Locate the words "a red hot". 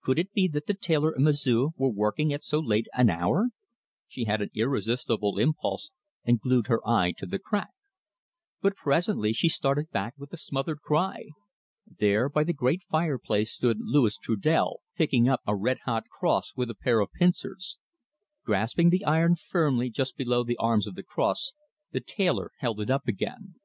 15.44-16.04